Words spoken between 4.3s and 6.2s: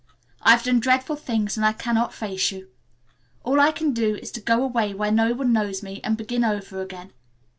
to go away where no one knows me, and